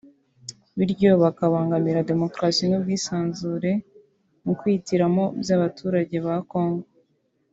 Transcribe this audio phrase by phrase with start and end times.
[0.77, 3.71] biryo bakabangamira demokarasi n’ubwisanzure
[4.43, 6.87] mu kwihitiramo by’abaturage ba Congo